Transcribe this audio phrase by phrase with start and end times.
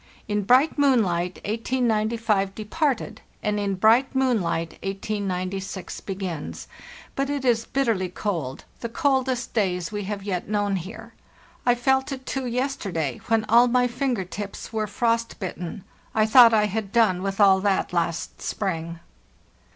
[0.27, 6.67] In bright moonlight 1895 departed, and in bright moonlight 1896 begins;
[7.15, 11.13] but it is bitterly cold, the coldest days we have yet known here.
[11.67, 15.83] I felt it, too, yesterday, when all my finger tips were frost bitten.
[16.15, 18.99] I thought I had done with all that last spring.